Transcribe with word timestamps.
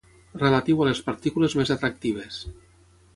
Relatiu 0.43 0.79
a 0.79 0.87
les 0.87 1.01
partícules 1.09 1.57
més 1.59 1.73
atractives. 1.75 2.41